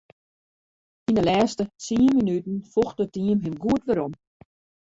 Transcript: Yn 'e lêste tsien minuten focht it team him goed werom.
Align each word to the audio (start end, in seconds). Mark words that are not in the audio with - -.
Yn 1.09 1.17
'e 1.17 1.23
lêste 1.27 1.63
tsien 1.81 2.13
minuten 2.17 2.57
focht 2.71 2.99
it 3.03 3.11
team 3.15 3.37
him 3.43 3.55
goed 3.63 3.83
werom. 3.87 4.13